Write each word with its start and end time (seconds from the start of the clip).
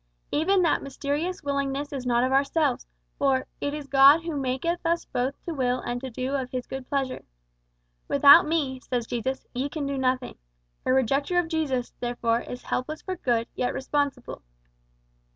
Even 0.31 0.63
that 0.63 0.81
mysterious 0.81 1.43
willingness 1.43 1.93
is 1.93 2.07
not 2.07 2.23
of 2.23 2.31
ourselves, 2.31 2.87
for 3.19 3.45
`it 3.61 3.71
is 3.73 3.85
God 3.85 4.23
who 4.23 4.35
maketh 4.35 4.83
us 4.83 5.05
both 5.05 5.35
to 5.45 5.53
will 5.53 5.79
and 5.81 6.01
to 6.01 6.09
do 6.09 6.33
of 6.33 6.49
His 6.49 6.65
good 6.65 6.89
pleasure.' 6.89 7.23
`Without 8.09 8.47
me,' 8.47 8.79
says 8.79 9.05
Jesus, 9.05 9.45
`ye 9.55 9.69
can 9.69 9.85
do 9.85 9.99
nothing.' 9.99 10.39
A 10.87 10.89
rejecter 10.89 11.39
of 11.39 11.49
Jesus, 11.49 11.93
therefore, 11.99 12.39
is 12.41 12.63
helpless 12.63 13.03
for 13.03 13.15
good, 13.15 13.47
yet 13.53 13.75
responsible." 13.75 14.41